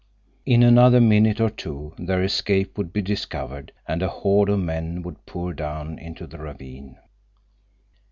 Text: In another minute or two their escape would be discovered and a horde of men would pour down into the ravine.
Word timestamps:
In 0.47 0.63
another 0.63 0.99
minute 0.99 1.39
or 1.39 1.51
two 1.51 1.93
their 1.99 2.23
escape 2.23 2.75
would 2.75 2.91
be 2.91 3.03
discovered 3.03 3.71
and 3.87 4.01
a 4.01 4.07
horde 4.07 4.49
of 4.49 4.57
men 4.57 5.03
would 5.03 5.27
pour 5.27 5.53
down 5.53 5.99
into 5.99 6.25
the 6.25 6.39
ravine. 6.39 6.97